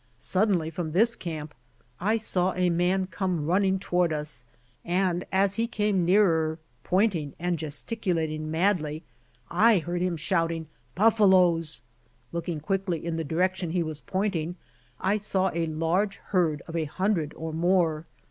Suddenly 0.17 0.71
from 0.71 0.93
this 0.93 1.15
24 1.15 1.15
BUFFALO 1.15 1.45
COUNTRY 1.45 1.99
25 1.99 1.99
camp 1.99 2.09
I 2.09 2.17
saw 2.17 2.53
a 2.55 2.69
man 2.71 3.05
come 3.05 3.45
running 3.45 3.77
toward 3.77 4.11
us, 4.11 4.45
and 4.83 5.23
as 5.31 5.53
he 5.53 5.67
came 5.67 6.03
nearer, 6.03 6.57
pointing 6.83 7.35
and 7.37 7.59
gesticulating 7.59 8.49
madly, 8.49 9.03
I 9.51 9.77
heard 9.77 10.01
him 10.01 10.17
shouting 10.17 10.65
"buffaloes." 10.95 11.83
Looking 12.31 12.59
quickly 12.59 13.05
in 13.05 13.17
the 13.17 13.23
direction 13.23 13.69
he 13.69 13.83
was 13.83 13.99
pointing, 14.01 14.55
I 14.99 15.17
saw 15.17 15.51
a 15.53 15.67
large 15.67 16.15
herd 16.17 16.63
of 16.67 16.75
a 16.75 16.85
hundred 16.85 17.35
or 17.37 17.53
more. 17.53 18.05